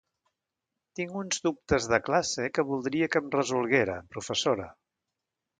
[0.99, 4.71] Tinc uns dubtes de classe que voldria que em resolguera, professora?